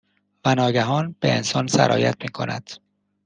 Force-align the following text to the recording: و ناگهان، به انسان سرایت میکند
و 0.45 0.55
ناگهان، 0.55 1.15
به 1.19 1.31
انسان 1.33 1.67
سرایت 1.67 2.15
میکند 2.21 2.69